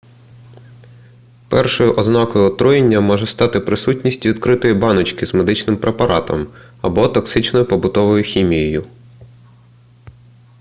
першою 1.49 1.93
ознакою 1.95 2.45
отруєння 2.45 3.01
може 3.01 3.27
стати 3.27 3.59
присутність 3.59 4.25
відкритої 4.25 4.73
баночки 4.73 5.25
з 5.25 5.33
медичним 5.33 5.77
препаратом 5.77 6.47
або 6.81 7.07
токсичною 7.07 7.65
побутовою 7.65 8.23
хімією 8.23 8.85